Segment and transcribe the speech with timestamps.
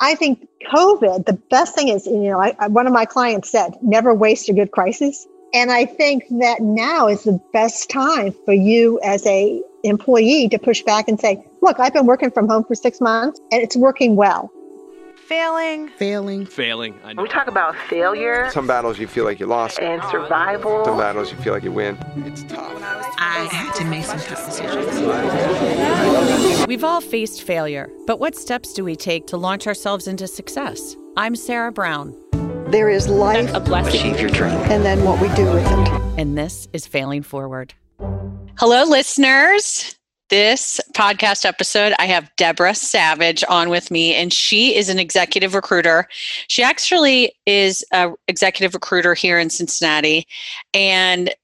[0.00, 3.50] I think COVID, the best thing is, you know, I, I, one of my clients
[3.50, 5.26] said, never waste a good crisis.
[5.52, 10.58] And I think that now is the best time for you as a employee to
[10.58, 13.76] push back and say, look, I've been working from home for six months and it's
[13.76, 14.50] working well.
[15.30, 15.88] Failing.
[15.90, 16.44] Failing.
[16.44, 16.98] Failing.
[17.04, 17.22] I know.
[17.22, 18.50] We talk about failure.
[18.50, 19.78] Some battles you feel like you lost.
[19.78, 20.84] And survival.
[20.84, 21.96] Some battles you feel like you win.
[22.26, 22.76] It's tough.
[23.16, 24.88] I had to make some tough decisions.
[26.66, 30.96] We've all faced failure, but what steps do we take to launch ourselves into success?
[31.16, 32.12] I'm Sarah Brown.
[32.72, 35.88] There is life, a blessing, achieve your dream, and then what we do with it.
[36.18, 37.72] And this is Failing Forward.
[38.58, 39.94] Hello, listeners
[40.30, 45.54] this podcast episode, I have Deborah Savage on with me, and she is an executive
[45.54, 46.08] recruiter.
[46.48, 50.26] She actually is an executive recruiter here in Cincinnati.
[50.72, 51.34] And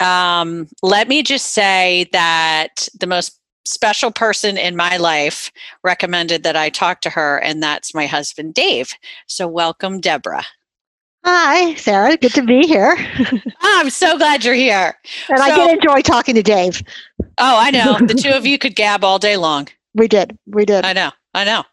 [0.00, 5.50] um, let me just say that the most special person in my life
[5.84, 8.92] recommended that I talk to her, and that's my husband, Dave.
[9.26, 10.44] So, welcome, Deborah.
[11.24, 12.16] Hi, Sarah.
[12.16, 12.96] Good to be here.
[13.60, 14.94] I'm so glad you're here.
[15.28, 16.82] And so, I did enjoy talking to Dave.
[17.38, 17.98] Oh, I know.
[17.98, 19.68] The two of you could gab all day long.
[19.94, 20.36] We did.
[20.46, 20.84] We did.
[20.84, 21.10] I know.
[21.34, 21.64] I know.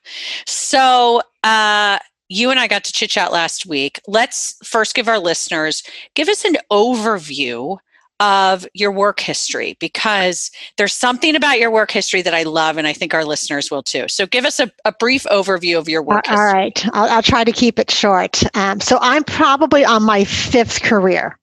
[0.45, 3.99] So, uh, you and I got to chit chat last week.
[4.07, 5.83] Let's first give our listeners
[6.15, 7.77] give us an overview
[8.19, 12.85] of your work history because there's something about your work history that I love, and
[12.85, 14.07] I think our listeners will too.
[14.07, 16.30] So, give us a, a brief overview of your work.
[16.30, 18.43] Uh, all right, I'll, I'll, try to keep it short.
[18.55, 21.39] Um, so, I'm probably on my fifth career.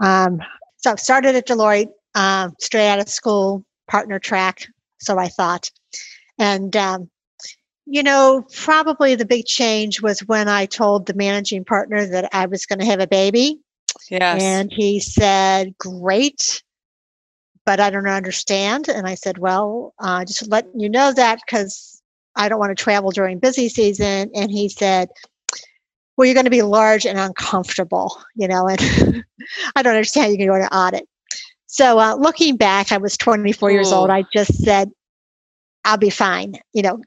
[0.00, 0.40] Um,
[0.76, 4.66] so, I started at Deloitte um, straight out of school, partner track.
[4.98, 5.70] So I thought,
[6.38, 7.08] and um,
[7.84, 12.46] you know, probably the big change was when I told the managing partner that I
[12.46, 13.60] was going to have a baby
[14.10, 14.42] Yes.
[14.42, 16.62] And he said, Great,
[17.64, 18.88] but I don't understand.
[18.88, 22.02] And I said, Well, uh, just letting you know that because
[22.34, 24.30] I don't want to travel during busy season.
[24.34, 25.08] And he said,
[26.16, 29.24] Well, you're going to be large and uncomfortable, you know, and
[29.76, 31.08] I don't understand you can go to audit.
[31.76, 33.72] So uh, looking back, I was 24 Ooh.
[33.74, 34.08] years old.
[34.08, 34.90] I just said,
[35.84, 36.54] I'll be fine.
[36.72, 37.02] You know,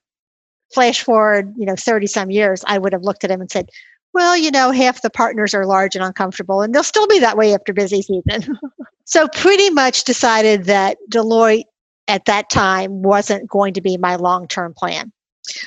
[0.76, 3.68] flash forward, you know, 30 some years, I would have looked at him and said,
[4.14, 7.36] well, you know, half the partners are large and uncomfortable, and they'll still be that
[7.36, 8.60] way after busy season.
[9.06, 11.66] so, pretty much decided that Deloitte
[12.08, 15.12] at that time wasn't going to be my long term plan.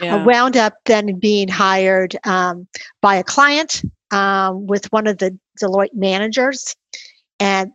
[0.00, 0.14] Yeah.
[0.14, 2.68] I wound up then being hired um,
[3.00, 3.82] by a client
[4.12, 6.76] um, with one of the Deloitte managers,
[7.40, 7.72] and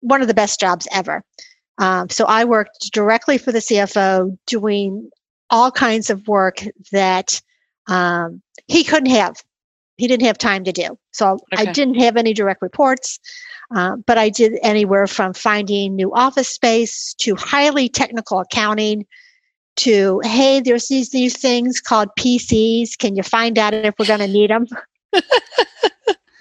[0.00, 1.24] one of the best jobs ever.
[1.78, 5.10] Um, so, I worked directly for the CFO doing
[5.50, 6.62] all kinds of work
[6.92, 7.40] that
[7.86, 9.42] um, he couldn't have
[9.96, 10.98] he didn't have time to do.
[11.12, 11.68] So okay.
[11.68, 13.18] I didn't have any direct reports,
[13.74, 19.06] uh, but I did anywhere from finding new office space to highly technical accounting
[19.76, 22.98] to, hey, there's these new things called PCs.
[22.98, 24.66] Can you find out if we're going to need them?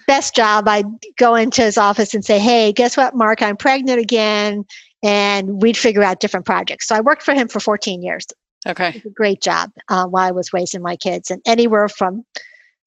[0.07, 0.85] Best job, I'd
[1.17, 3.41] go into his office and say, hey, guess what, Mark?
[3.41, 4.65] I'm pregnant again.
[5.03, 6.87] And we'd figure out different projects.
[6.87, 8.25] So I worked for him for 14 years.
[8.67, 9.01] Okay.
[9.13, 11.29] great job uh, while I was raising my kids.
[11.29, 12.25] And anywhere from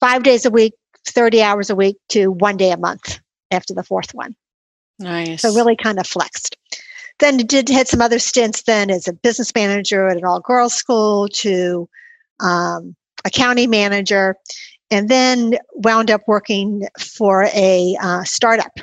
[0.01, 0.75] five days a week,
[1.07, 4.35] 30 hours a week to one day a month after the fourth one.
[4.99, 5.43] Nice.
[5.43, 6.57] So really kind of flexed.
[7.21, 10.75] Then did had some other stints then as a business manager at an all girls
[10.75, 11.89] school to
[12.41, 14.37] um, a county manager,
[14.91, 18.79] and then wound up working for a uh, startup.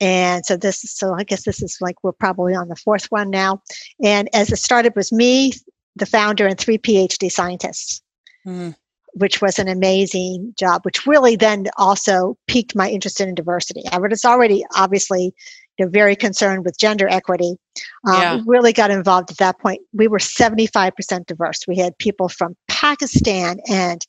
[0.00, 3.30] And so this, so I guess this is like we're probably on the fourth one
[3.30, 3.62] now.
[4.02, 5.52] And as a startup was me,
[5.96, 8.02] the founder, and three PhD scientists.
[8.46, 8.74] Mm
[9.14, 13.82] which was an amazing job, which really then also piqued my interest in diversity.
[13.90, 15.32] I was already obviously
[15.78, 17.56] you know, very concerned with gender equity.
[18.06, 18.40] Um, yeah.
[18.46, 19.80] Really got involved at that point.
[19.92, 21.60] We were 75% diverse.
[21.66, 24.04] We had people from Pakistan and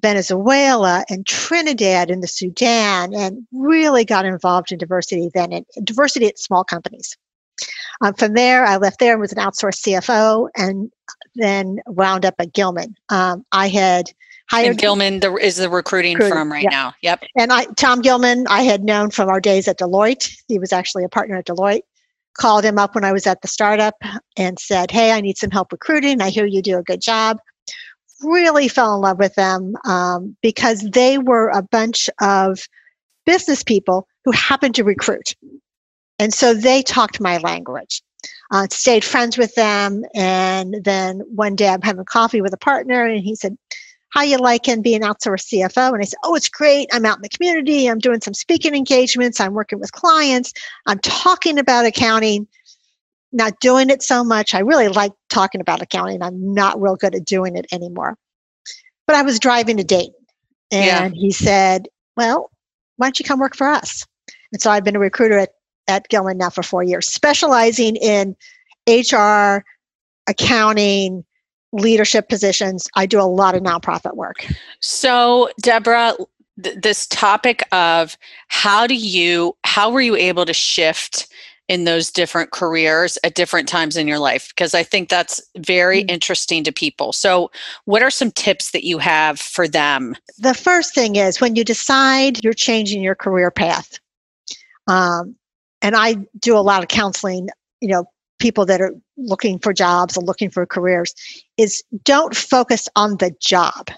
[0.00, 6.26] Venezuela and Trinidad and the Sudan, and really got involved in diversity then, and diversity
[6.26, 7.16] at small companies.
[8.00, 10.90] Um, from there, I left there and was an outsourced CFO, and
[11.34, 12.94] then wound up at Gilman.
[13.10, 14.12] Um, I had
[14.50, 16.70] hired and Gilman the, is the recruiting recruiting, firm right yeah.
[16.70, 16.94] now.
[17.02, 17.24] Yep.
[17.36, 20.30] And I, Tom Gilman, I had known from our days at Deloitte.
[20.48, 21.82] He was actually a partner at Deloitte.
[22.34, 23.94] Called him up when I was at the startup
[24.38, 26.22] and said, "Hey, I need some help recruiting.
[26.22, 27.38] I hear you do a good job."
[28.22, 32.60] Really fell in love with them um, because they were a bunch of
[33.26, 35.34] business people who happened to recruit,
[36.18, 38.02] and so they talked my language.
[38.52, 43.04] Uh, stayed friends with them, and then one day I'm having coffee with a partner,
[43.04, 43.56] and he said,
[44.12, 45.92] how you liking being outsourced CFO?
[45.92, 46.88] And I said, oh, it's great.
[46.92, 47.86] I'm out in the community.
[47.86, 49.40] I'm doing some speaking engagements.
[49.40, 50.52] I'm working with clients.
[50.86, 52.46] I'm talking about accounting,
[53.32, 54.54] not doing it so much.
[54.54, 56.22] I really like talking about accounting.
[56.22, 58.16] I'm not real good at doing it anymore.
[59.06, 60.14] but I was driving to Dayton.
[60.70, 61.04] Yeah.
[61.04, 62.50] And he said, Well,
[62.96, 64.06] why don't you come work for us?
[64.52, 65.50] And so I've been a recruiter at,
[65.88, 68.36] at Gilman now for four years, specializing in
[68.86, 69.64] HR,
[70.28, 71.24] accounting,
[71.72, 72.86] leadership positions.
[72.96, 74.46] I do a lot of nonprofit work.
[74.80, 76.14] So, Deborah,
[76.62, 78.16] th- this topic of
[78.48, 81.28] how do you, how were you able to shift
[81.68, 84.48] in those different careers at different times in your life?
[84.48, 86.10] Because I think that's very Mm.
[86.10, 87.12] interesting to people.
[87.12, 87.50] So,
[87.84, 90.16] what are some tips that you have for them?
[90.38, 93.98] The first thing is when you decide you're changing your career path,
[94.86, 95.36] um,
[95.80, 97.48] and I do a lot of counseling,
[97.80, 98.04] you know,
[98.38, 101.14] people that are looking for jobs or looking for careers,
[101.58, 103.88] is don't focus on the job.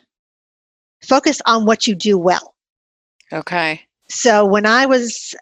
[1.02, 2.54] Focus on what you do well.
[3.32, 3.80] Okay.
[4.08, 5.34] So when I was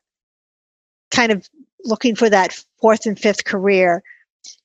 [1.11, 1.49] kind of
[1.85, 4.03] looking for that fourth and fifth career,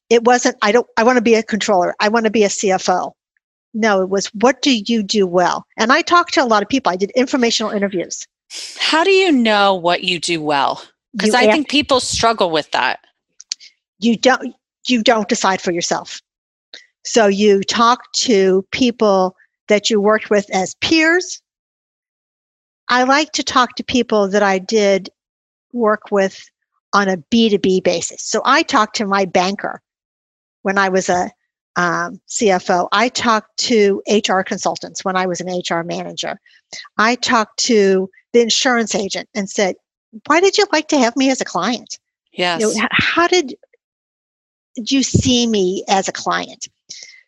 [0.10, 1.96] it wasn't, I don't, I want to be a controller.
[2.00, 3.14] I want to be a CFO.
[3.74, 5.66] No, it was, what do you do well?
[5.78, 6.92] And I talked to a lot of people.
[6.92, 8.26] I did informational interviews.
[8.80, 10.82] How do you know what you do well?
[11.16, 13.00] Because I think people struggle with that.
[14.00, 14.56] you don't
[14.88, 16.22] you don't decide for yourself
[17.04, 19.36] so you talk to people
[19.68, 21.42] that you worked with as peers
[22.90, 25.10] i like to talk to people that i did
[25.74, 26.50] work with
[26.94, 29.82] on a b2b basis so i talked to my banker
[30.62, 31.30] when i was a
[31.76, 36.40] um, cfo i talked to hr consultants when i was an hr manager
[36.98, 39.76] i talked to the insurance agent and said
[40.26, 42.00] why did you like to have me as a client
[42.38, 42.62] Yes.
[42.62, 43.56] you know, how did
[44.76, 46.68] did you see me as a client?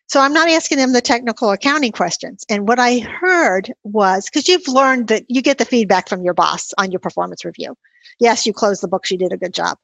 [0.06, 2.44] So I'm not asking them the technical accounting questions.
[2.48, 6.34] And what I heard was because you've learned that you get the feedback from your
[6.34, 7.76] boss on your performance review.
[8.18, 9.78] Yes, you closed the books, you did a good job.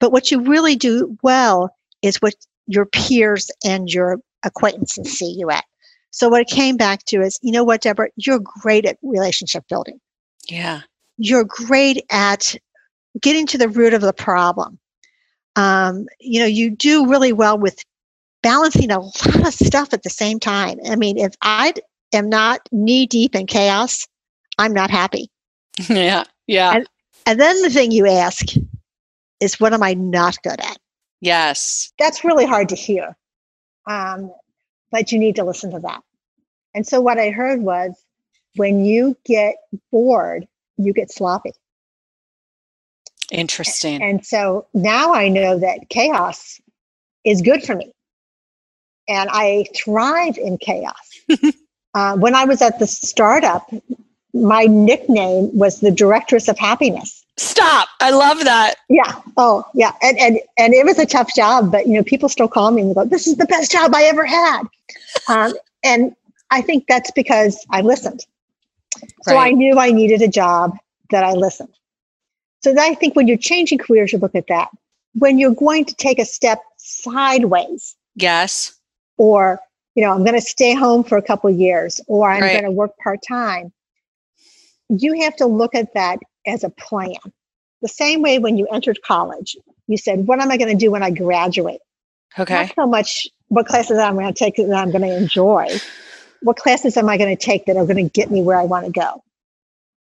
[0.00, 2.34] But what you really do well is what
[2.66, 5.64] your peers and your acquaintances see you at.
[6.10, 9.64] So what it came back to is, you know what, Deborah, you're great at relationship
[9.68, 10.00] building
[10.48, 10.80] yeah.
[11.18, 12.56] you're great at
[13.20, 14.78] getting to the root of the problem.
[15.56, 17.82] Um, you know, you do really well with
[18.42, 20.78] balancing a lot of stuff at the same time.
[20.88, 21.74] I mean, if I
[22.12, 24.06] am not knee deep in chaos,
[24.58, 25.30] I'm not happy.
[25.88, 26.24] Yeah.
[26.46, 26.74] Yeah.
[26.74, 26.88] And-
[27.28, 28.54] And then the thing you ask
[29.38, 30.78] is, what am I not good at?
[31.20, 31.92] yes.
[31.98, 33.14] That's really hard to hear.
[33.86, 34.32] Um,
[34.90, 36.00] but you need to listen to that.
[36.74, 38.02] And so what I heard was
[38.56, 39.56] when you get
[39.92, 40.48] bored,
[40.78, 41.52] you get sloppy.
[43.30, 44.02] Interesting.
[44.02, 46.58] And so now I know that chaos
[47.24, 47.92] is good for me.
[49.06, 50.94] And I thrive in chaos.
[51.94, 53.70] uh, when I was at the startup,
[54.32, 57.17] my nickname was the directress of happiness.
[57.38, 57.88] Stop.
[58.00, 58.74] I love that.
[58.88, 59.20] Yeah.
[59.36, 59.92] Oh, yeah.
[60.02, 62.82] And, and, and it was a tough job, but you know, people still call me
[62.82, 64.62] and go, this is the best job I ever had.
[65.28, 65.54] Um,
[65.84, 66.14] and
[66.50, 68.26] I think that's because I listened.
[69.22, 70.76] So I knew I needed a job
[71.10, 71.72] that I listened.
[72.62, 74.68] So I think when you're changing careers, you look at that.
[75.14, 78.74] When you're going to take a step sideways, Yes.
[79.16, 79.60] or
[79.94, 82.52] you know, I'm going to stay home for a couple of years, or I'm Right.
[82.52, 83.72] going to work part time,
[84.88, 87.14] you have to look at that as a plan.
[87.82, 89.56] The same way when you entered college,
[89.86, 91.80] you said, "What am I going to do when I graduate?"
[92.38, 92.54] Okay.
[92.66, 95.68] Not so much what classes I'm going to take that I'm going to enjoy.
[96.42, 98.64] What classes am I going to take that are going to get me where I
[98.64, 99.22] want to go?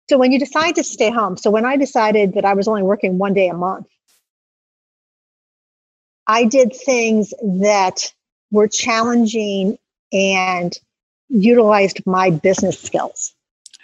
[0.08, 2.82] So when you decide to stay home, so when I decided that I was only
[2.82, 3.86] working one day a month,
[6.26, 8.12] I did things that
[8.50, 9.78] were challenging
[10.12, 10.76] and
[11.28, 13.34] utilized my business skills.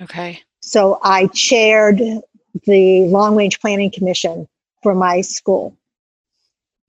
[0.01, 0.41] Okay.
[0.61, 2.01] So I chaired
[2.67, 4.49] the long range planning commission
[4.83, 5.77] for my school.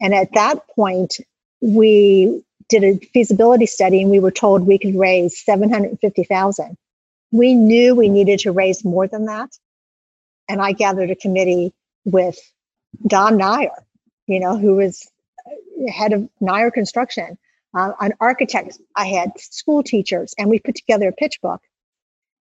[0.01, 1.15] And at that point,
[1.61, 6.77] we did a feasibility study and we were told we could raise 750,000.
[7.31, 9.57] We knew we needed to raise more than that.
[10.49, 11.73] And I gathered a committee
[12.05, 12.37] with
[13.07, 13.71] Don Nair,
[14.27, 15.09] you know, who was
[15.87, 17.37] head of Nair Construction,
[17.73, 18.77] uh, an architect.
[18.95, 21.61] I had school teachers, and we put together a pitch book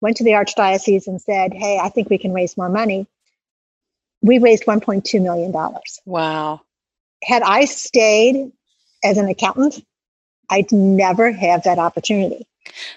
[0.03, 3.07] went to the archdiocese and said, Hey, I think we can raise more money.
[4.22, 5.51] We raised $1.2 million.
[6.05, 6.62] Wow.
[7.24, 8.51] Had I stayed
[9.03, 9.83] as an accountant,
[10.50, 12.45] I'd never have that opportunity.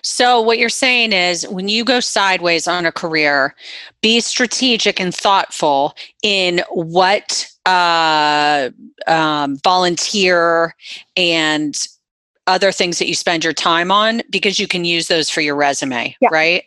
[0.03, 3.55] So, what you're saying is when you go sideways on a career,
[4.01, 8.71] be strategic and thoughtful in what uh,
[9.09, 10.77] um, volunteer
[11.17, 11.77] and
[12.47, 15.57] other things that you spend your time on because you can use those for your
[15.57, 16.29] resume, Yeah.
[16.31, 16.65] right?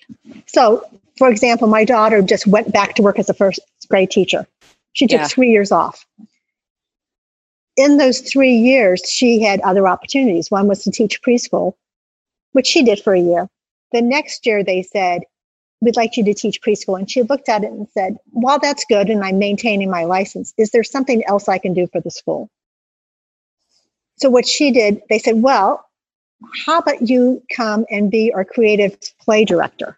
[0.47, 0.83] So,
[1.17, 3.59] for example, my daughter just went back to work as a first
[3.89, 4.47] grade teacher.
[4.93, 5.27] She took Yeah.
[5.27, 6.05] three years off.
[7.77, 10.51] In those three years, she had other opportunities.
[10.51, 11.75] One was to teach preschool,
[12.51, 13.49] which she did for a year.
[13.93, 15.23] The next year, they said,
[15.81, 16.99] We'd like you to teach preschool.
[16.99, 20.53] And she looked at it and said, While that's good and I'm maintaining my license,
[20.57, 22.49] is there something else I can do for the school?
[24.19, 25.85] So, what she did, they said, Well,
[26.65, 29.97] how about you come and be our creative play director?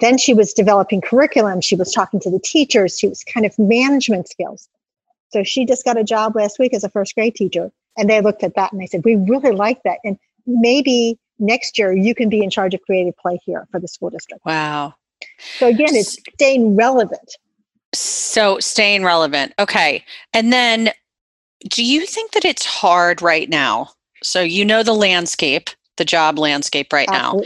[0.00, 1.60] Then she was developing curriculum.
[1.60, 2.98] She was talking to the teachers.
[2.98, 4.68] She was kind of management skills.
[5.30, 7.70] So she just got a job last week as a first grade teacher.
[7.96, 9.98] And they looked at that and they said, We really like that.
[10.04, 13.88] And maybe next year you can be in charge of creative play here for the
[13.88, 14.44] school district.
[14.44, 14.94] Wow.
[15.58, 17.36] So again, it's staying relevant.
[17.92, 19.52] So staying relevant.
[19.58, 20.04] Okay.
[20.32, 20.92] And then
[21.68, 23.90] do you think that it's hard right now?
[24.22, 27.40] So you know the landscape, the job landscape right now.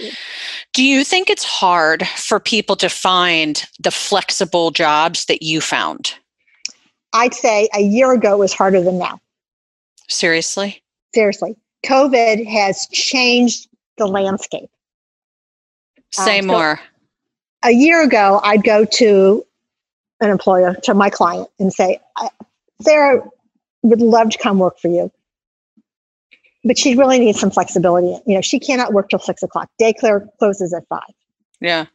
[0.73, 6.15] Do you think it's hard for people to find the flexible jobs that you found?
[7.15, 9.21] I'd say a year ago was harder than now.
[10.09, 10.83] Seriously?
[11.15, 11.57] Seriously.
[11.85, 14.71] COVID has changed the landscape.
[16.11, 16.81] Say Um, so- more.
[17.65, 19.47] a year ago, I'd go to
[20.21, 22.31] an employer, to my client, and say, "I-
[22.83, 23.23] Sarah
[23.83, 25.11] would love to come work for you,
[26.65, 28.21] but she really needs some flexibility.
[28.27, 29.69] You know, she cannot work till six o'clock.
[29.81, 31.03] Daycare closes at five,
[31.61, 31.87] yeah.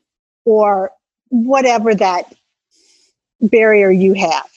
[0.45, 0.91] or
[1.29, 2.33] whatever that
[3.41, 4.49] barrier you have.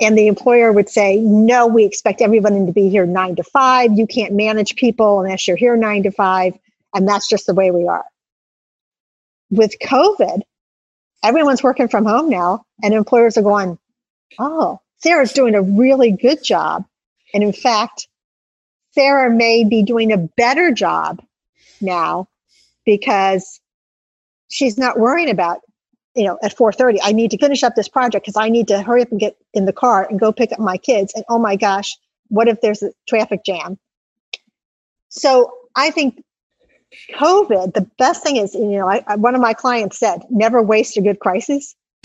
[0.00, 3.92] And the employer would say, No, we expect everyone to be here nine to five.
[3.98, 6.54] You can't manage people unless you're here nine to five.
[6.94, 8.04] And that's just the way we are.
[9.50, 10.42] With COVID,
[11.22, 13.78] everyone's working from home now, and employers are going,
[14.38, 16.84] Oh, Sarah's doing a really good job.
[17.32, 18.08] And in fact,
[18.92, 21.22] Sarah may be doing a better job
[21.80, 22.28] now
[22.84, 23.60] because
[24.48, 25.60] she's not worrying about,
[26.14, 28.82] you know, at 4:30, I need to finish up this project because I need to
[28.82, 31.12] hurry up and get in the car and go pick up my kids.
[31.14, 31.96] And oh my gosh,
[32.28, 33.78] what if there's a traffic jam?
[35.08, 36.22] So I think
[37.14, 40.62] COVID, the best thing is, you know, I, I, one of my clients said, never
[40.62, 41.76] waste a good crisis.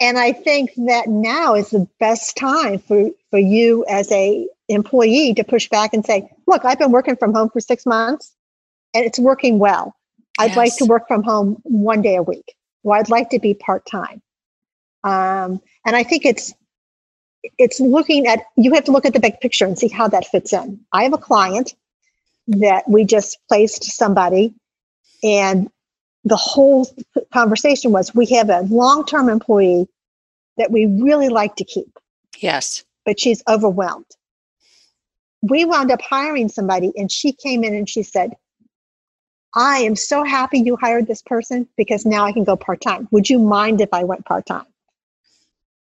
[0.00, 5.34] And I think that now is the best time for, for you as a employee
[5.34, 8.34] to push back and say, look, I've been working from home for six months
[8.92, 9.94] and it's working well.
[10.38, 13.54] I'd like to work from home one day a week, or I'd like to be
[13.54, 14.20] part-time.
[15.04, 16.52] Um, and I think it's
[17.58, 20.26] it's looking at you have to look at the big picture and see how that
[20.26, 20.80] fits in.
[20.92, 21.74] I have a client
[22.48, 24.54] that we just placed somebody
[25.22, 25.68] and
[26.24, 26.88] the whole
[27.32, 29.86] conversation was we have a long-term employee
[30.56, 31.98] that we really like to keep.
[32.38, 32.84] Yes.
[33.04, 34.06] but she's overwhelmed.
[35.42, 38.34] We wound up hiring somebody and she came in and she said
[39.54, 43.06] i am so happy you hired this person because now i can go part-time.
[43.12, 44.66] Would you mind if i went part-time?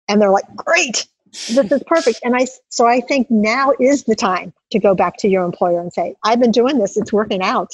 [0.08, 1.06] And they're like great.
[1.48, 2.20] This is perfect.
[2.24, 5.80] And i so i think now is the time to go back to your employer
[5.80, 6.96] and say i've been doing this.
[6.96, 7.72] It's working out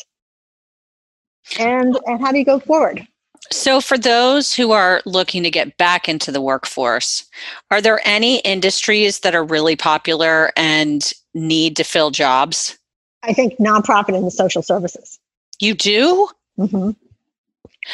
[1.59, 3.07] and and how do you go forward
[3.51, 7.25] So, for those who are looking to get back into the workforce,
[7.71, 12.77] are there any industries that are really popular and need to fill jobs?
[13.25, 15.19] i think nonprofit and the social services
[15.61, 16.29] You do?
[16.59, 16.91] Mm-hmm.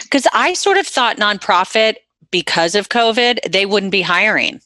[0.02, 1.96] Because I sort of thought nonprofit,
[2.30, 4.60] because of COVID, they wouldn't be hiring,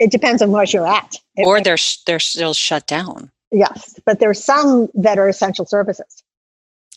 [0.00, 3.30] it depends on where you're at If- or they're they're still shut down.
[3.52, 6.22] yes but there's some that are essential services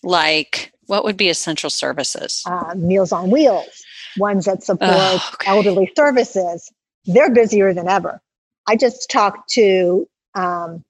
[0.06, 2.44] Like, what would be essential services?
[2.46, 3.84] uh, Meals on Wheels,
[4.18, 5.48] ones that support Oh, okay.
[5.48, 6.72] elderly services.
[7.06, 8.22] They're busier than ever.
[8.68, 10.84] I just talked to um,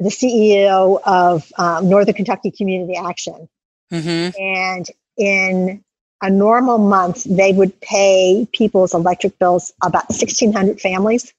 [0.00, 3.48] the CEO of um, Northern Kentucky Community Action,
[3.90, 5.84] hmm and in
[6.22, 11.32] a normal month, they would pay people's electric bills about 1,600 families.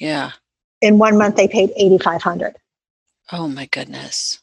[0.00, 0.32] Yeah.
[0.80, 2.56] In one month, they paid 8,500.
[3.32, 4.40] Oh my goodness.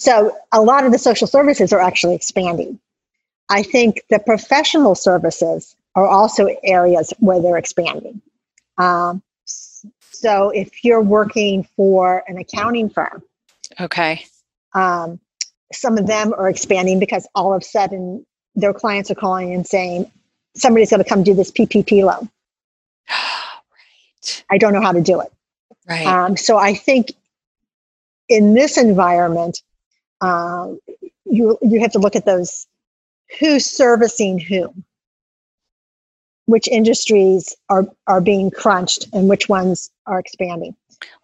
[0.00, 2.80] So a lot of the social services are actually expanding.
[3.50, 8.22] I think the professional services are also areas where they're expanding.
[8.78, 13.22] Um, so if you're working for an accounting firm,
[13.78, 14.24] Okay.
[14.74, 15.20] um,
[15.70, 19.66] some of them are expanding because all of a sudden their clients are calling and
[19.66, 20.10] saying,
[20.56, 22.30] somebody's going to come do this PPP loan.
[23.10, 24.44] right.
[24.50, 25.30] I don't know how to do it.
[25.86, 26.06] Right.
[26.06, 27.12] Um, so I think
[28.30, 29.60] in this environment,
[30.20, 30.78] um,
[31.24, 32.66] you you have to look at those
[33.38, 34.84] who's servicing whom,
[36.46, 40.74] which industries are are being crunched, and which ones are expanding.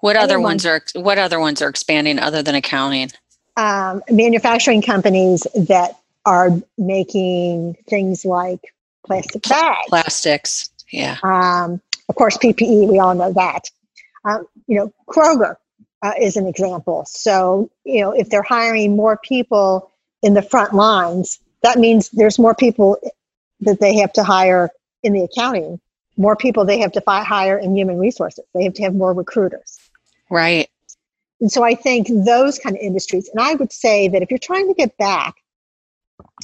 [0.01, 3.11] what other anyone- ones are what other ones are expanding other than accounting?
[3.57, 8.61] Um, manufacturing companies that are making things like
[9.07, 10.71] plastic bags, Plastics.
[10.91, 11.17] Yeah.
[11.23, 12.89] um, of course PPE.
[12.91, 13.71] We all know that.
[14.25, 15.57] Um, you know Kroger,
[16.07, 17.05] uh, is an example.
[17.07, 19.91] So, you know, if they're hiring more people
[20.23, 22.99] in the front lines, that means there's more people
[23.61, 24.71] that they have to hire
[25.03, 25.81] in the accounting,
[26.17, 28.45] more people they have to fi- hire in human resources.
[28.55, 29.79] They have to have more recruiters.
[30.31, 30.69] Right.
[31.41, 34.39] And so I think those kind of industries, and I would say that if you're
[34.39, 35.35] trying to get back,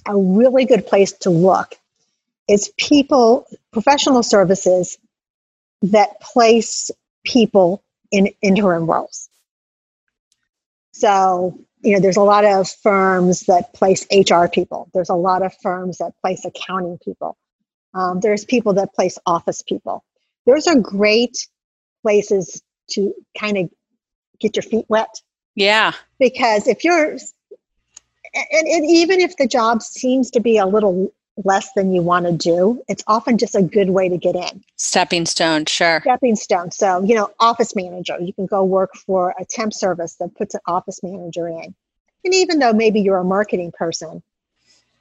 [0.06, 1.74] a really good place to look
[2.48, 4.98] is people, professional services
[5.82, 6.90] that place
[7.24, 9.28] people in interim roles.
[11.02, 14.88] So, you know, there's a lot of firms that place HR people.
[14.94, 17.36] There's a lot of firms that place accounting people.
[17.92, 20.04] Um, there's people that place office people.
[20.46, 21.48] Those are great
[22.02, 23.70] places to kind of
[24.38, 25.20] get your feet wet
[25.56, 25.92] Yeah.
[26.20, 27.16] because if you're
[28.34, 31.12] and, and even if the job seems to be a little
[31.44, 34.62] less than you want to do it's often just a good way to get in
[34.76, 35.64] Stepping stone.
[35.64, 36.00] Sure.
[36.02, 40.14] stepping stone so you know office manager you can go work for a temp service
[40.16, 41.74] that puts an office manager in
[42.24, 44.22] and even though maybe you're a marketing person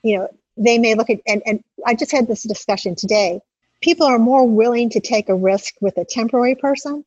[0.03, 3.39] you know they may look at and, and i just had this discussion today
[3.81, 7.03] people are more willing to take a risk with a temporary person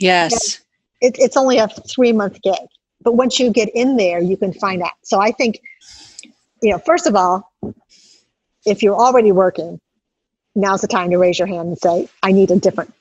[0.00, 0.60] Yes.
[1.00, 2.68] it, it's only a three month gig
[3.02, 5.60] but once you get in there you can find out so i think
[6.62, 7.52] you know first of all
[8.68, 9.80] if you're already working
[10.54, 12.92] now's the time to raise your hand and say i need a different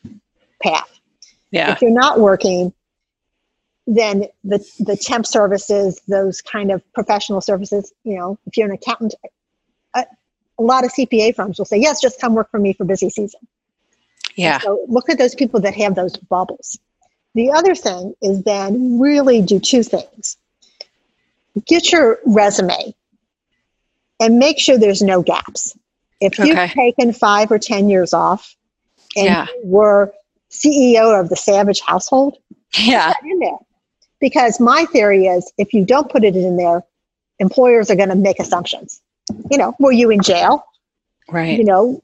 [0.62, 0.90] path
[1.52, 1.72] Yeah.
[1.74, 2.74] if you're not working
[3.88, 8.74] then the the temp services those kind of professional services you know if you're an
[8.74, 9.16] accountant
[9.96, 10.06] a,
[10.60, 13.10] a lot of cpa firms will say yes just come work for me for busy
[13.10, 13.40] season
[14.36, 14.60] Yeah.
[14.60, 16.78] so look at those people that have those bubbles.
[17.34, 20.38] The other thing is then really do two things.
[21.68, 22.94] Get your resume
[24.20, 25.78] and make sure there's no gaps.
[26.20, 26.68] If you've Okay.
[26.70, 28.56] taken five or 10 years off
[29.16, 29.46] and Yeah.
[29.54, 30.14] you were
[30.50, 32.38] CEO of the Savage household,
[32.78, 33.14] Yeah.
[33.14, 33.58] put that in there.
[34.20, 36.84] Because my theory is if you don't put it in there,
[37.40, 39.00] employers are going to make assumptions.
[39.52, 40.66] You know, were you in jail?
[41.30, 41.58] Right.
[41.58, 42.02] You know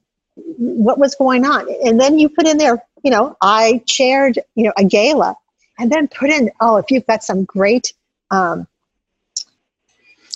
[0.58, 4.64] what was going on and then you put in there you know i chaired you
[4.64, 5.36] know a gala
[5.78, 7.94] and then put in oh if you've got some great
[8.32, 8.66] um,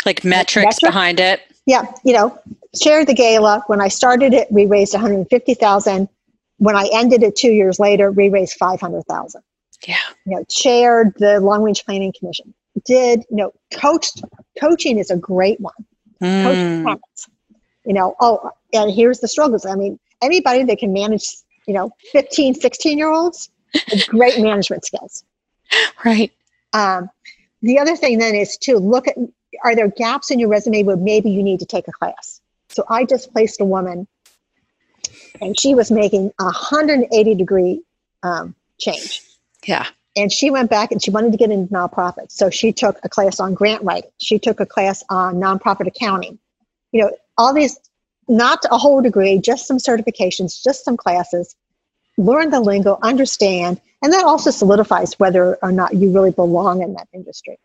[0.05, 0.91] Like metrics metric?
[0.93, 1.41] behind it.
[1.67, 2.35] Yeah you know
[2.75, 6.09] chaired the gala when i started it we raised 150000
[6.57, 9.41] when i ended it two years later we raised 500000
[9.87, 9.95] Yeah.
[10.25, 12.53] you know chaired the long range planning commission
[12.85, 14.23] did you know coached
[14.59, 15.73] coaching is a great one
[16.43, 16.83] coach Mm.
[16.83, 17.27] parents.
[17.85, 19.65] You know, oh, and here's the struggles.
[19.65, 21.27] I mean, anybody that can manage,
[21.67, 23.49] you know, 15, 16 year olds,
[24.07, 25.23] great management skills.
[26.03, 26.31] Right.
[26.73, 27.09] Um,
[27.61, 29.15] the other thing then is to look at
[29.63, 32.41] are there gaps in your resume where maybe you need to take a class?
[32.69, 34.07] So I just placed a woman
[35.41, 37.81] and she was making a 180 degree
[38.23, 39.21] um, change.
[39.65, 39.87] Yeah.
[40.15, 42.31] And she went back and she wanted to get into nonprofits.
[42.31, 44.09] So she took a class on grant writing.
[44.17, 46.39] She took a class on nonprofit accounting.
[46.91, 47.77] You know, all these,
[48.27, 51.55] not a whole degree, just some certifications, just some classes.
[52.17, 56.93] Learn the lingo, understand, and that also solidifies whether or not you really belong in
[56.93, 57.59] that industry.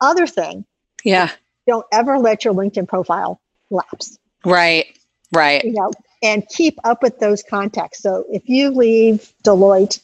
[0.00, 0.64] The other thing,
[1.04, 1.30] Yeah.
[1.66, 4.86] don't ever let your LinkedIn profile lapse Right.
[5.32, 5.64] Right.
[5.64, 5.90] you know,
[6.22, 8.02] and keep up with those contacts.
[8.02, 10.00] So if you leave Deloitte,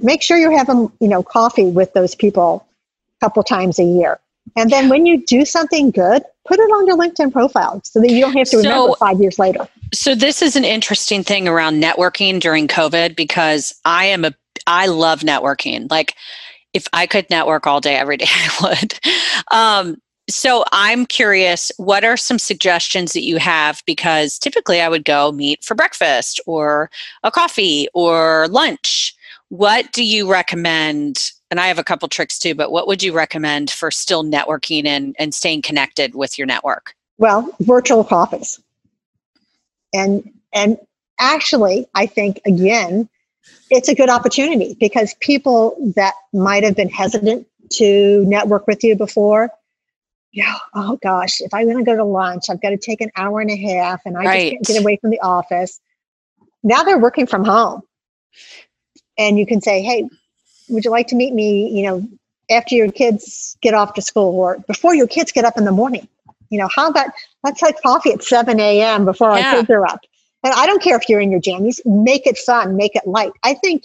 [0.00, 2.66] make sure you're having, you know, coffee with those people
[3.20, 4.18] a couple times a year.
[4.56, 8.10] And then when you do something good, put it on your LinkedIn profile so that
[8.10, 9.68] you don't have to remember So- five years later.
[9.94, 14.32] So this is an interesting thing around networking during COVID because I am a
[14.66, 15.90] I love networking.
[15.90, 16.14] Like
[16.74, 18.94] if I could network all day every day, I would.
[19.50, 19.96] Um,
[20.30, 23.82] so I'm curious, what are some suggestions that you have?
[23.86, 26.90] Because typically I would go meet for breakfast or
[27.22, 29.14] a coffee or lunch.
[29.48, 31.32] What do you recommend?
[31.50, 34.86] And I have a couple tricks too, but what would you recommend for still networking
[34.86, 36.94] and, and staying connected with your network?
[37.18, 38.60] Well, virtual coffees.
[39.92, 40.78] And and
[41.20, 43.08] actually, I think again,
[43.70, 48.96] it's a good opportunity because people that might have been hesitant to network with you
[48.96, 49.50] before,
[50.32, 53.10] yeah, oh gosh, if I want to go to lunch, I've got to take an
[53.16, 55.78] hour and a half and I just can't get away from the office.
[56.62, 57.82] Now they're working from home.
[59.18, 60.08] And you can say, hey,
[60.68, 62.08] would you like to meet me, you know,
[62.50, 65.72] after your kids get off to school or before your kids get up in the
[65.72, 66.08] morning?
[66.48, 67.08] You know, how about
[67.42, 69.04] let's have coffee at 7 a.m.
[69.04, 69.48] before Yeah.
[69.48, 70.00] our kids are up?
[70.42, 73.32] And I don't care if you're in your jammies, make it fun, make it light.
[73.44, 73.84] I think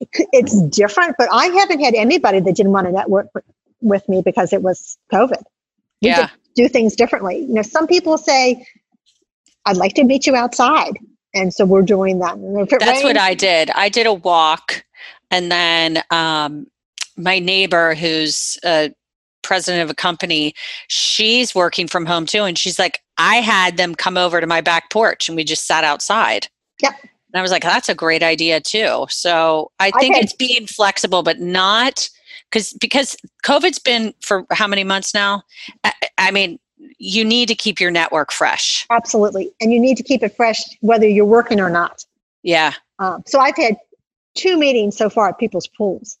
[0.00, 3.28] it's different, but I haven't had anybody that didn't want to network
[3.80, 5.42] with- me because it was COVID.
[6.00, 6.28] Yeah.
[6.56, 7.38] do things differently.
[7.38, 8.66] You know, some people say,
[9.64, 10.98] I'd like to meet you outside.
[11.32, 12.34] And so we're doing that.
[12.34, 13.70] And if it That's what I did.
[13.70, 14.84] I did a walk
[15.30, 16.66] and then um,
[17.16, 18.92] my neighbor who's a
[19.42, 20.54] president of a company,
[20.88, 22.42] she's working from home too.
[22.42, 25.66] And she's like, I had them come over to my back porch and we just
[25.66, 26.48] sat outside.
[26.82, 26.94] Yep.
[27.02, 29.06] And I was like, that's a great idea too.
[29.10, 32.08] So I think had- it's being flexible, but not
[32.50, 35.42] because because COVID's been for how many months now?
[35.84, 36.58] I, I mean,
[36.98, 38.86] you need to keep your network fresh.
[38.90, 39.52] Absolutely.
[39.60, 42.04] And you need to keep it fresh whether you're working or not.
[42.42, 42.72] Yeah.
[42.98, 43.76] Um, so I've had
[44.34, 46.18] two meetings so far at people's pools.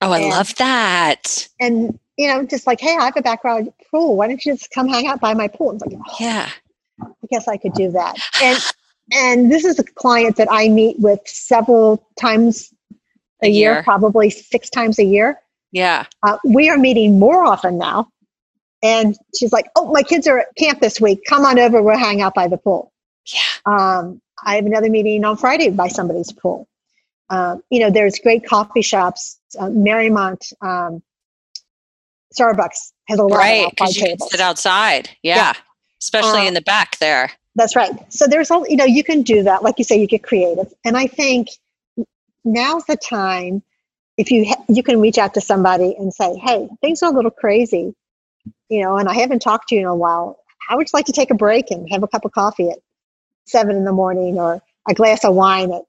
[0.00, 1.46] Oh, I And- love that.
[1.60, 4.16] And, you know, just like, hey, I have a backyard pool.
[4.16, 5.72] Why don't you just come hang out by my pool?
[5.72, 6.48] It's like, oh, Yeah.
[7.02, 8.16] I guess I could do that.
[8.42, 8.58] And
[9.12, 12.72] and this is a client that I meet with several times
[13.42, 13.82] a, A year, year.
[13.82, 15.40] probably six times a year.
[15.72, 16.06] Yeah.
[16.22, 18.08] Uh, we are meeting more often now.
[18.82, 21.20] And she's like, "Oh, my kids are at camp this week.
[21.28, 21.82] Come on over.
[21.82, 22.92] We'll hang out by the pool."
[23.32, 23.40] Yeah.
[23.66, 26.66] Um, I have another meeting on Friday by somebody's pool.
[27.30, 29.38] Um, you know, there's great coffee shops.
[29.58, 31.02] Uh, Mariemont, um,
[32.38, 33.66] Starbucks has a lot Right.
[33.66, 35.10] of outside you can sit outside.
[35.22, 35.36] Yeah.
[35.36, 35.52] Yeah.
[36.02, 37.30] Especially Uh, in the back there.
[37.54, 37.90] That's right.
[38.12, 39.62] So there's all you know, you can do that.
[39.62, 40.72] Like you say, you get creative.
[40.84, 41.48] And I think
[42.44, 43.62] now's the time
[44.18, 47.14] if you ha- you can reach out to somebody and say, "Hey, things are a
[47.14, 47.94] little crazy,"
[48.68, 50.38] you know, and I haven't talked to you in a while.
[50.68, 52.78] How would you like to take a break and have a cup of coffee at
[53.46, 55.82] seven in the morning, or a glass of wine at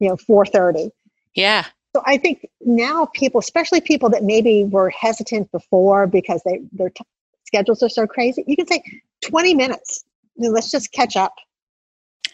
[0.00, 0.90] you know four thirty?
[1.34, 1.64] Yeah.
[1.94, 6.90] So I think now people, especially people that maybe were hesitant before because they their
[6.90, 7.04] t-
[7.44, 8.82] schedules are so crazy, you can say
[9.22, 10.04] twenty minutes.
[10.36, 11.34] You know, let's just catch up.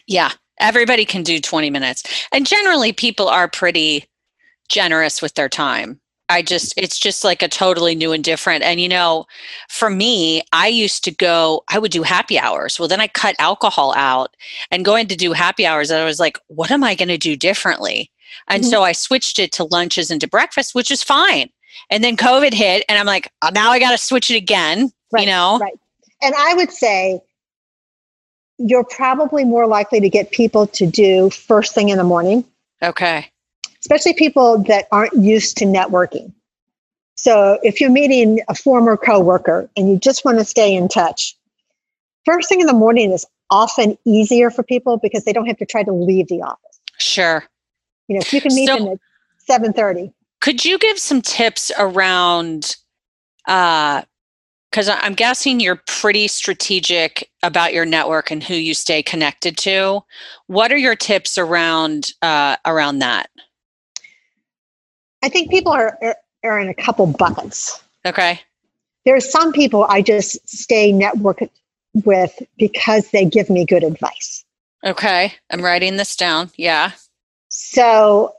[0.07, 0.31] Yeah.
[0.59, 2.27] Everybody can do 20 minutes.
[2.31, 4.05] And generally, people are pretty
[4.69, 5.99] generous with their time.
[6.29, 8.63] I just, it's just like a totally new and different.
[8.63, 9.25] And, you know,
[9.69, 12.79] for me, I used to go, I would do happy hours.
[12.79, 14.35] Well, then I cut alcohol out
[14.71, 15.91] and going to do happy hours.
[15.91, 18.11] I was like, what am I going to do differently?
[18.47, 18.69] And Mhm.
[18.69, 21.49] so I switched it to lunches and to breakfast, which is fine.
[21.89, 24.91] And then COVID hit, and I'm like, oh, now I got to switch it again.
[25.11, 25.59] Right, you know?
[25.59, 25.77] right.
[26.21, 27.21] And I would say
[28.57, 32.45] you're probably more likely to get people to do first thing in the morning,
[32.81, 33.29] Okay.
[33.81, 36.31] especially people that aren't used to networking.
[37.17, 41.35] So if you're meeting a former coworker and you just want to stay in touch,
[42.25, 45.65] first thing in the morning is often easier for people because they don't have to
[45.65, 46.79] try to leave the office.
[46.97, 47.45] Sure.
[48.07, 48.99] You know, if you can meet So- them at
[49.75, 52.75] 7:30, could you give some tips around
[53.47, 54.01] uh
[54.71, 60.01] because i'm guessing you're pretty strategic about your network and who you stay connected to.
[60.47, 63.29] What are your tips around uh around that?
[65.23, 67.81] I think people are are- are in a couple buckets.
[68.05, 68.39] okay.
[69.05, 71.49] There are some people I just stay networked
[72.03, 74.43] with because they give me good advice.
[74.85, 76.91] okay i'm writing this down yeah
[77.57, 78.35] So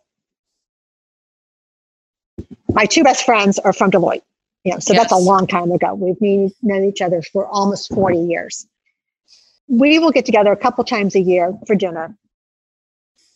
[2.74, 4.20] my two best friends are from Deloitte.
[4.64, 5.94] You know, so that's a long time ago.
[5.94, 8.66] We've known each other for almost 40 years.
[9.68, 12.14] We will get together a couple times a year for dinner.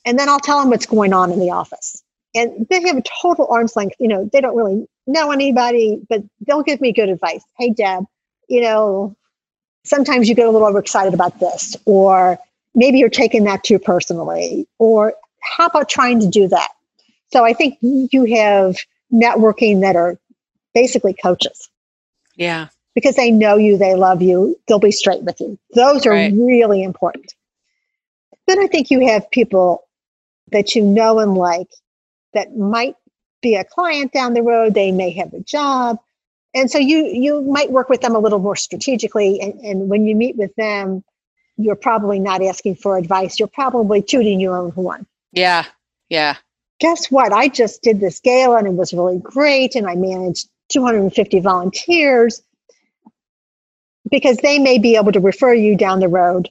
[0.05, 2.03] And then I'll tell them what's going on in the office.
[2.35, 6.23] And they have a total arm's length, you know, they don't really know anybody, but
[6.47, 7.43] they'll give me good advice.
[7.59, 8.05] Hey, Deb,
[8.49, 9.17] you know,
[9.85, 12.39] sometimes you get a little overexcited about this, or
[12.75, 16.71] maybe you're taking that too personally, or how about trying to do that?
[17.33, 18.77] So I think you have
[19.13, 20.19] networking that are
[20.75, 21.69] basically coaches
[22.37, 25.59] yeah because they know you, they love you, they'll be straight with you.
[25.75, 26.33] Those are Right.
[26.35, 27.35] really important.
[28.47, 29.85] Then I think you have people
[30.51, 31.69] that you know and like
[32.35, 32.97] that might
[33.43, 35.99] be a client down the road, they may have a job.
[36.53, 39.41] And so you you might work with them a little more strategically.
[39.41, 41.05] And, and when you meet with them,
[41.57, 43.39] you're probably not asking for advice.
[43.39, 45.65] You're probably tooting your own horn yeah
[46.09, 46.37] yeah
[46.81, 47.33] guess what?
[47.33, 49.75] I just did this gala and it was really great.
[49.75, 52.43] And I managed 250 volunteers
[54.11, 56.49] because they may be able to refer you down the road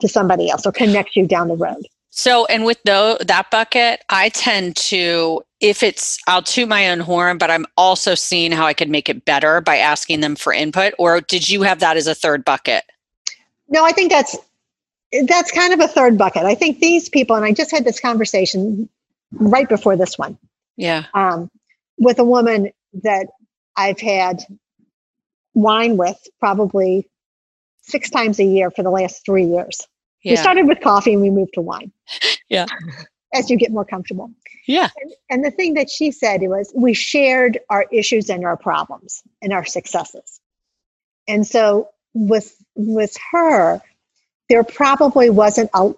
[0.00, 1.86] to somebody else or connect you down the road.
[2.10, 7.00] so and with though that bucket i tend to if it's i'll toot my own
[7.00, 10.52] horn but i'm also seeing how i could make it better by asking them for
[10.52, 12.84] input or did you have that as a third bucket
[13.68, 14.36] No, I think that's
[15.26, 16.44] that's kind of a third bucket.
[16.44, 18.88] I think these people, and I just had this conversation
[19.32, 20.38] right before this one
[20.76, 21.50] yeah um,
[21.98, 22.70] with a woman
[23.02, 23.26] that
[23.76, 24.42] I've had
[25.54, 27.08] wine with probably
[27.82, 29.86] six times a year for the last three years.
[30.22, 30.32] Yeah.
[30.32, 31.92] We started with coffee and we moved to wine.
[32.48, 32.66] Yeah.
[33.34, 34.30] As you get more comfortable.
[34.68, 34.88] yeah
[35.28, 39.52] And the thing that she said was we shared our issues and our problems and
[39.52, 40.40] our successes.
[41.26, 43.82] And so with with her,
[44.48, 45.92] there probably wasn't a,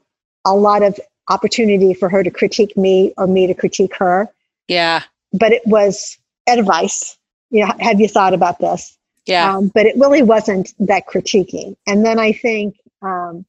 [0.44, 4.28] a lot of opportunity for her to critique me or me to critique her,
[4.66, 7.16] yeah but it was advice.
[7.50, 8.96] You know, have you thought about this?
[9.26, 9.56] Yeah.
[9.56, 11.76] Um, but it really wasn't that critiquing.
[11.87, 13.44] And then I think um,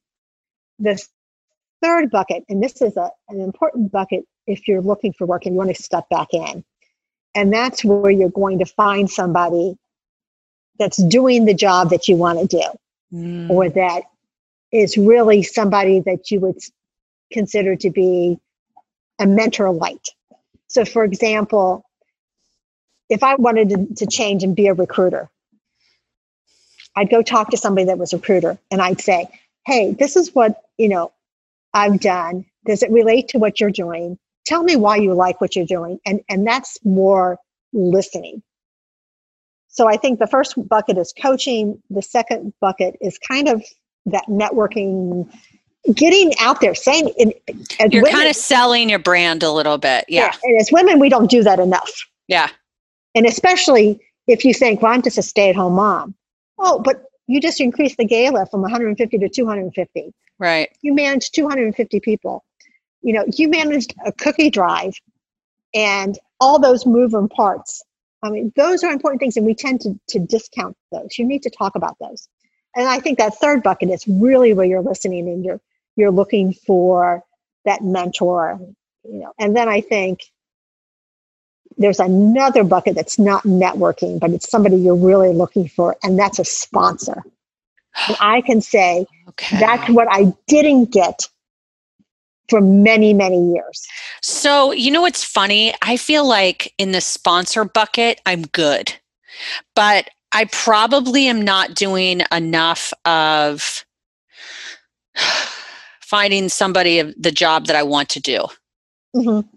[0.78, 1.02] the
[1.82, 5.54] third bucket, and this is a, an important bucket if you're looking for work and
[5.54, 6.64] you want to step back in,
[7.34, 9.76] and that's where you're going to find somebody
[10.78, 12.64] that's doing the job that you want to do,
[13.12, 13.50] Mm.
[13.50, 14.02] or that
[14.72, 16.58] is really somebody that you would
[17.32, 18.38] consider to be
[19.18, 20.08] a mentor light.
[20.68, 21.84] So, for example,
[23.08, 25.28] if I wanted to, to change and be a recruiter,
[26.96, 29.28] I'd go talk to somebody that was a recruiter and I'd say,
[29.66, 31.12] Hey, this is what, you know,
[31.74, 32.46] I've done.
[32.66, 34.18] Does it relate to what you're doing?
[34.46, 36.00] Tell me why you like what you're doing.
[36.06, 37.38] And, and that's more
[37.72, 38.42] listening.
[39.68, 41.80] So I think the first bucket is coaching.
[41.90, 43.62] The second bucket is kind of
[44.10, 45.28] that networking,
[45.94, 50.04] getting out there, saying, You're women- kind of selling your brand a little bit.
[50.08, 50.32] Yeah.
[50.42, 51.90] And as women, we don't do that enough.
[52.28, 52.48] Yeah.
[53.14, 56.14] And especially if you think, well, I'm just a stay at home mom.
[56.58, 60.12] Oh, but you just increased the gala from 150 to 250.
[60.38, 60.70] Right.
[60.82, 62.44] You managed 250 people.
[63.02, 64.94] You know, you managed a cookie drive
[65.74, 67.82] and all those moving parts.
[68.22, 71.18] I mean, those are important things, and we tend to, to discount those.
[71.18, 72.28] You need to talk about those.
[72.76, 75.60] And I think that third bucket is really where you're listening and you're
[75.96, 77.22] you're looking for
[77.64, 78.58] that mentor,
[79.04, 79.32] you know.
[79.38, 80.20] And then I think
[81.76, 86.38] there's another bucket that's not networking, but it's somebody you're really looking for, and that's
[86.38, 87.22] a sponsor.
[88.08, 89.60] And I can say Okay.
[89.60, 91.28] that's what I didn't get
[92.48, 93.86] for many, many years.
[94.22, 95.72] So, you know what's funny?
[95.82, 98.92] I feel like in the sponsor bucket, I'm good,
[99.76, 103.84] but I probably am not doing enough of
[106.00, 108.46] finding somebody of the job that I want to do.
[109.16, 109.48] Mhm.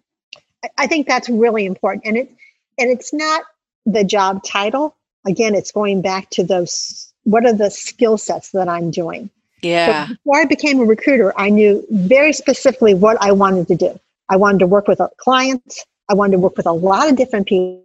[0.78, 2.32] I- think that's really important, and it
[2.80, 3.44] and it's not
[3.86, 4.96] the job title.
[5.28, 7.14] Again, it's going back to those.
[7.24, 9.30] What are the skill sets that I'm doing?
[9.62, 10.08] So Yeah.
[10.08, 14.00] before I became a recruiter, I knew very specifically what I wanted to do.
[14.30, 15.86] I wanted to work with clients.
[16.10, 17.84] I wanted to work with a lot of different people.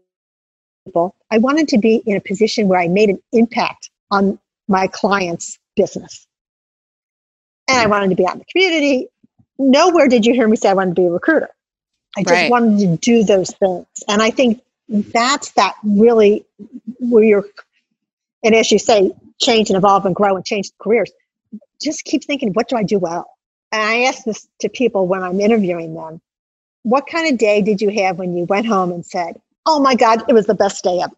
[1.31, 5.59] I wanted to be in a position where I made an impact on my clients'
[5.77, 6.27] business.
[7.69, 7.91] And I hmm.
[7.91, 9.09] wanted to be out in the community.
[9.59, 11.51] Nowhere did you hear me say I wanted to be a recruiter.
[12.17, 12.51] I just Right.
[12.51, 13.87] wanted to do those things.
[14.09, 16.45] And I think that's that really
[17.01, 17.45] where you're,
[18.43, 21.11] and as you say, change and evolve and grow and change careers
[21.81, 23.31] just keep thinking, what do I do well?
[23.73, 26.21] And I ask this to people when I'm interviewing them.
[26.83, 29.95] What kind of day did you have when you went home and said, oh my
[29.95, 31.15] God, it was the best day ever?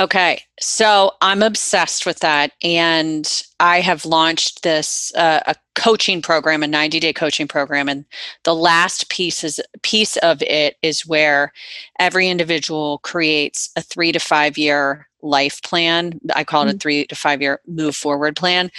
[0.00, 6.62] Okay, so I'm obsessed with that, and I have launched this uh, a coaching program,
[6.62, 8.06] a 90 day coaching program, and
[8.44, 11.52] the last piece is piece of it is where
[11.98, 16.18] every individual creates a three to five year life plan.
[16.34, 18.70] I call it a three to five year move forward plan.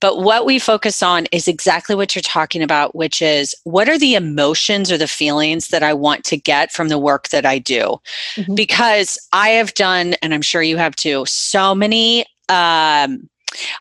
[0.00, 3.98] But what we focus on is exactly what you're talking about, which is what are
[3.98, 7.58] the emotions or the feelings that I want to get from the work that I
[7.58, 8.00] do
[8.36, 8.56] Mhm.
[8.56, 12.24] because I have done, and I'm sure you have too, so many.
[12.48, 13.28] Um,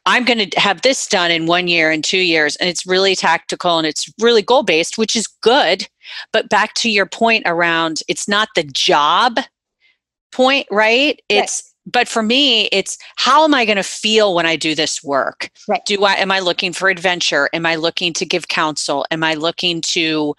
[0.07, 3.15] I'm going to have this done in one year and two years, and it's really
[3.15, 5.87] tactical and it's really goal based, which is good.
[6.33, 9.39] But back to your point around it's not the job
[10.31, 11.21] point, right?
[11.29, 15.03] It's but for me, it's how am I going to feel when I do this
[15.03, 15.49] work?
[15.67, 15.83] Right.
[15.85, 17.49] Do I am I looking for adventure?
[17.53, 19.05] Am I looking to give counsel?
[19.11, 20.35] Am I looking to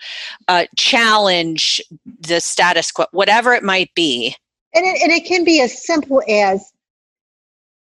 [0.49, 1.81] uh, challenge
[2.21, 3.07] the status quo?
[3.13, 4.37] Whatever it might be.
[4.75, 6.73] And it, and it can be as simple as,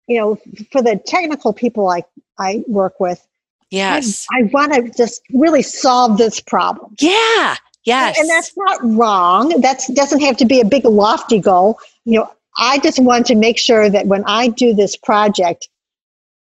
[0.09, 0.39] you know,
[0.73, 2.03] for the technical people I,
[2.39, 3.25] I work with,
[3.71, 4.27] Yes.
[4.33, 6.97] I, want to just really solve this problem.
[6.99, 7.57] yeah.
[7.85, 8.19] Yes.
[8.19, 9.61] And that's not wrong.
[9.61, 11.79] That doesn't have to be a big lofty goal.
[12.05, 15.69] You know, I just want to make sure that when I do this project,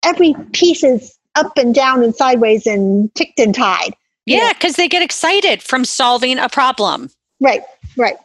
[0.03, 3.93] every piece is up and down and sideways and ticked and tied.
[4.25, 7.09] yeah, because they get excited from solving a problem.
[7.39, 7.61] Right,
[7.97, 8.17] right.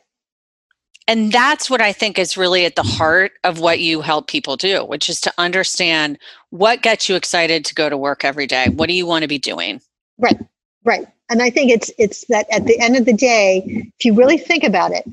[1.07, 4.57] And that's what I think is really at the heart of what you help people
[4.57, 6.18] do, which is to understand
[6.50, 8.68] what gets you excited to go to work every day.
[8.70, 9.80] What do you want to be doing?
[10.18, 10.38] Right,
[10.85, 11.07] right.
[11.30, 13.62] And I think it's it's that at the end of the day,
[13.98, 15.04] if you really think about it,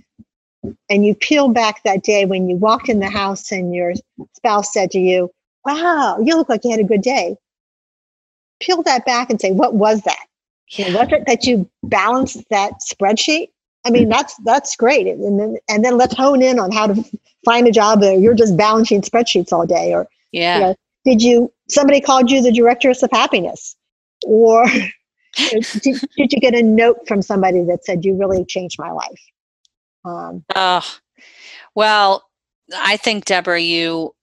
[0.89, 3.93] and you peel back that day when you walked in the house and your
[4.35, 5.31] spouse said to you,
[5.65, 7.35] "Wow, you look like you had a good day."
[8.59, 10.25] Peel that back and say, "What was that?
[10.69, 13.49] You know, was it that you balanced that spreadsheet?
[13.85, 14.11] I mean, mm-hmm.
[14.11, 15.07] that's that's great.
[15.07, 17.03] And then and then let's hone in on how to
[17.45, 20.59] find a job where you're just balancing spreadsheets all day, or Yeah.
[20.59, 20.73] Yeah.
[21.05, 23.75] did you somebody called you the directress of happiness
[24.25, 24.65] or
[25.35, 29.21] did, did you get a note from somebody that said you really changed my life
[30.05, 30.85] um, Oh,
[31.75, 32.23] well,
[32.75, 34.13] I think Deborah, you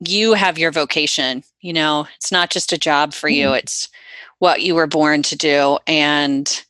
[0.00, 1.42] you have your vocation.
[1.60, 3.88] You know, it's not just a job for you; it's
[4.38, 5.78] what you were born to do.
[5.86, 6.64] And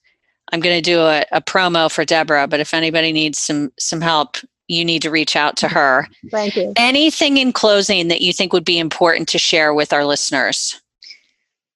[0.52, 2.46] I'm going to do a, a promo for Deborah.
[2.46, 4.36] But if anybody needs some some help,
[4.68, 6.08] you need to reach out to her.
[6.30, 6.72] Thank you.
[6.76, 10.80] Anything in closing that you think would be important to share with our listeners?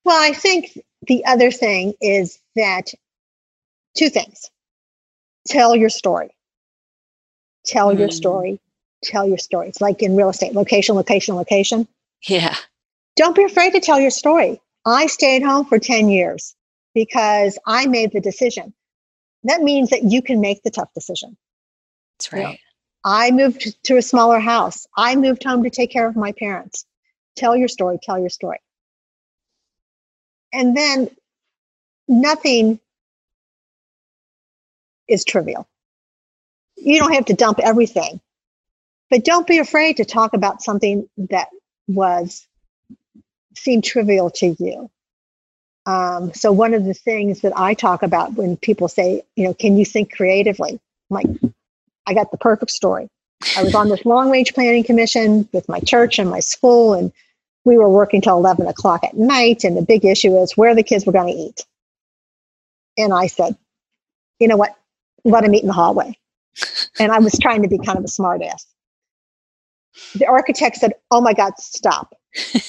[0.05, 2.92] Well, I think the other thing is that
[3.96, 4.51] two things
[5.46, 6.35] tell your story.
[7.64, 8.12] Tell your Mm.
[8.12, 8.61] story.
[9.05, 9.68] Tell your story.
[9.68, 11.88] It's like in real estate location, location, location.
[12.29, 12.57] Yeah.
[13.16, 14.61] Don't be afraid to tell your story.
[14.85, 16.55] I stayed home for 10 years
[16.94, 18.75] because I made the decision.
[19.44, 21.37] That means that you can make the tough decision.
[22.18, 22.59] That's right.
[23.05, 24.87] I moved to a smaller house.
[24.96, 26.87] I moved home to take care of my parents.
[27.37, 28.61] Tell your story, tell your story.
[30.53, 31.11] And then
[32.07, 32.79] nothing
[35.09, 35.66] is trivial.
[36.85, 38.21] You don't have to dump everything,
[39.11, 41.49] but don't be afraid to talk about something that
[41.87, 42.47] was
[43.55, 44.90] seemed trivial to you.
[45.87, 49.55] Um, so one of the things that I talk about when people say, you know,
[49.55, 50.73] can you think creatively?
[50.73, 51.27] I'm like,
[52.07, 53.09] I got the perfect story.
[53.57, 57.12] I was on this long range planning commission with my church and my school, and
[57.64, 59.64] we were working till 11 o'clock at night.
[59.64, 61.66] And the big issue is where the kids were going to eat.
[62.97, 63.57] And I said,
[64.38, 64.77] you know what?
[65.25, 66.16] Let them eat in the hallway.
[66.98, 68.66] And I was trying to be kind of a smart ass.
[70.14, 72.14] The architect said, oh my God, stop.
[72.55, 72.62] and,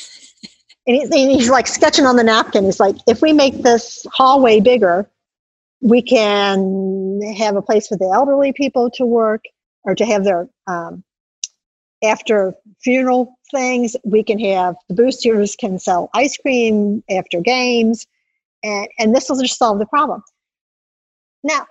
[0.86, 2.66] he's, and he's like sketching on the napkin.
[2.66, 5.10] He's like, if we make this hallway bigger,
[5.82, 9.44] we can have a place for the elderly people to work
[9.84, 11.04] or to have their um,
[12.04, 13.96] after funeral things.
[14.06, 18.08] We can have the boosters can sell ice cream after games,
[18.64, 20.24] and and this will just solve the problem.
[21.44, 21.66] Now,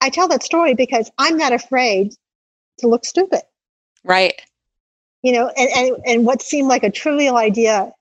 [0.00, 2.14] I tell that story because I'm not afraid
[2.78, 3.42] to look stupid.
[4.04, 4.40] Right.
[5.22, 7.92] You know, and and, and what seemed like a trivial idea.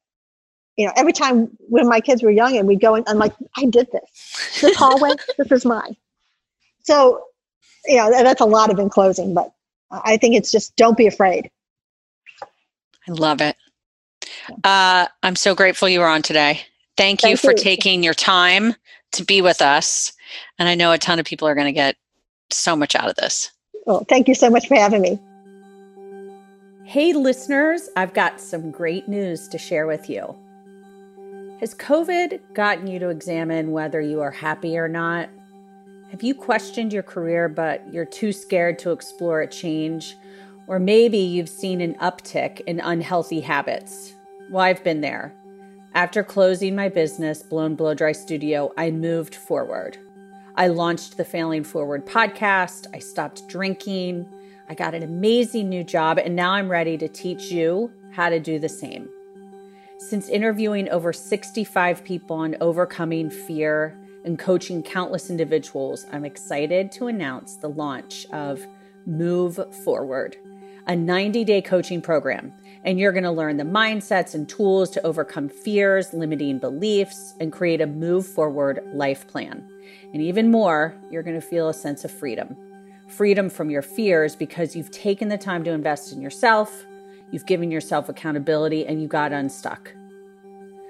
[0.78, 3.34] You know, every time when my kids were young and we'd go in, I'm like,
[3.58, 4.62] I did this.
[4.62, 5.98] This hallway, this is mine.
[6.84, 7.22] So,
[7.86, 9.52] you know, that's a lot of in closing, but
[9.92, 11.52] I think it's just don't be afraid.
[12.42, 13.58] I love it.
[14.64, 16.62] Uh, I'm so grateful you were on today.
[16.96, 17.58] Thank you for you.
[17.58, 18.76] taking your time
[19.14, 20.14] to be with us.
[20.58, 21.96] And I know a ton of people are going to get
[22.50, 23.52] so much out of this.
[23.86, 25.20] Well, thank you so much for having me.
[26.84, 30.36] Hey, listeners, I've got some great news to share with you.
[31.60, 35.30] Has COVID gotten you to examine whether you are happy or not?
[36.10, 40.16] Have you questioned your career, but you're too scared to explore a change?
[40.68, 44.14] Or maybe you've seen an uptick in unhealthy habits?
[44.50, 45.34] Well, I've been there.
[45.96, 49.98] After closing my business, Blown Blow Dry Studio, I moved forward.
[50.56, 52.86] I launched the Failing Forward podcast.
[52.94, 54.28] I stopped drinking.
[54.70, 58.40] I got an amazing new job, and now I'm ready to teach you how to
[58.40, 59.10] do the same.
[59.98, 67.08] Since interviewing over 65 people on overcoming fear and coaching countless individuals, I'm excited to
[67.08, 68.66] announce the launch of
[69.08, 70.38] Move Forward,
[70.86, 72.54] a 90 day coaching program.
[72.84, 77.52] And you're going to learn the mindsets and tools to overcome fears, limiting beliefs, and
[77.52, 79.68] create a move forward life plan.
[80.14, 82.56] And even more, you're going to feel a sense of freedom
[83.10, 86.86] freedom from your fears because you've taken the time to invest in yourself,
[87.32, 89.92] you've given yourself accountability, and you got unstuck.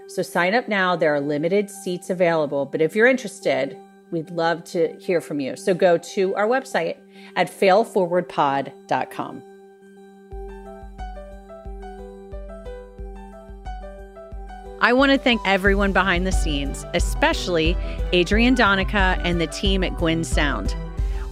[0.07, 0.95] So sign up now.
[0.95, 3.77] There are limited seats available, but if you're interested,
[4.11, 5.55] we'd love to hear from you.
[5.55, 6.97] So go to our website
[7.35, 9.43] at failforwardpod.com.
[14.81, 17.75] I want to thank everyone behind the scenes, especially
[18.13, 20.75] Adrian Donica and the team at Gwyn Sound.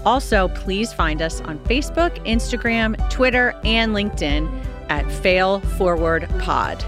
[0.05, 4.49] Also, please find us on Facebook, Instagram, Twitter, and LinkedIn
[4.89, 6.83] at Fail Forward Pod.